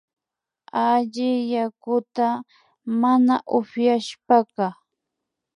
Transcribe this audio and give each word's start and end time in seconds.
Alli 0.91 1.31
yakuta 1.53 2.27
mana 3.01 3.35
upyashpaka 3.57 4.65